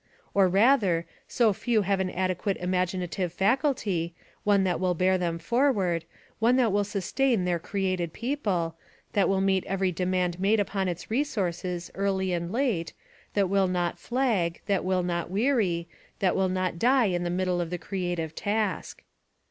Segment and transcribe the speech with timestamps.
[0.33, 6.05] Or rather, sd few have an adequate imaginative faculty, one that will bear them forward,
[6.39, 8.73] one that will sustain their created people,
[9.13, 12.93] that will meet every demand made upon its resources early and late,
[13.35, 15.87] that will not flag, that will not weary,
[16.17, 19.03] that will not die in the middle of the creative task.